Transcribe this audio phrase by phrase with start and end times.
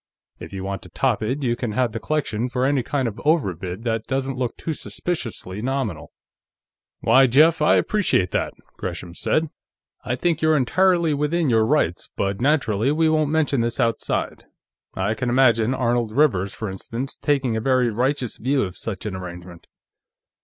[0.39, 3.17] If you want to top it, you can have the collection for any kind of
[3.17, 6.11] an overbid that doesn't look too suspiciously nominal."
[7.01, 9.51] "Why, Jeff, I appreciate that," Gresham said.
[10.03, 14.45] "I think you're entirely within your rights, but naturally, we won't mention this outside.
[14.95, 19.15] I can imagine Arnold Rivers, for instance, taking a very righteous view of such an
[19.15, 19.67] arrangement."